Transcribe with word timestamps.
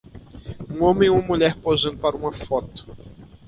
um 0.67 0.81
homem 0.83 1.05
e 1.05 1.09
uma 1.11 1.21
mulher 1.21 1.55
posando 1.57 1.99
para 1.99 2.17
uma 2.17 2.33
foto 2.33 2.87